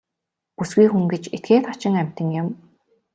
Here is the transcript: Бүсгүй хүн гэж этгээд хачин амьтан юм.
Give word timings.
Бүсгүй 0.57 0.87
хүн 0.91 1.05
гэж 1.11 1.23
этгээд 1.35 1.63
хачин 1.69 1.95
амьтан 2.01 2.27
юм. 2.41 2.47